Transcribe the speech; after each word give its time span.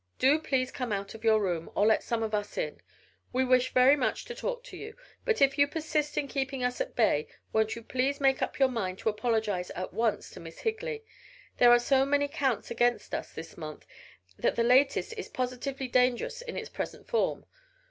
Do 0.17 0.39
please 0.39 0.71
come 0.71 0.91
out 0.91 1.13
of 1.13 1.23
your 1.23 1.39
room 1.39 1.69
or 1.75 1.85
let 1.85 2.01
some 2.01 2.23
of 2.23 2.33
us 2.33 2.57
in. 2.57 2.81
We 3.31 3.45
wish 3.45 3.71
very 3.71 3.95
much 3.95 4.25
to 4.25 4.33
talk 4.33 4.63
to 4.63 4.75
you, 4.75 4.95
but 5.25 5.43
if 5.43 5.59
you 5.59 5.67
persist 5.67 6.17
in 6.17 6.27
keeping 6.27 6.63
us 6.63 6.81
at 6.81 6.95
bay 6.95 7.27
won't 7.53 7.75
you 7.75 7.83
please 7.83 8.19
make 8.19 8.41
up 8.41 8.57
your 8.57 8.69
mind 8.69 8.97
to 8.97 9.09
apologize 9.09 9.69
at 9.75 9.93
once 9.93 10.31
to 10.31 10.39
Miss 10.39 10.61
Higley? 10.61 11.03
There 11.57 11.69
are 11.71 11.77
so 11.77 12.03
many 12.03 12.27
counts 12.27 12.71
against 12.71 13.13
us 13.13 13.31
this 13.33 13.55
month 13.55 13.85
that 14.39 14.55
the 14.55 14.63
latest 14.63 15.13
is 15.17 15.29
positively 15.29 15.87
dangerous 15.87 16.41
in 16.41 16.57
its 16.57 16.69
present 16.69 17.07
form. 17.07 17.45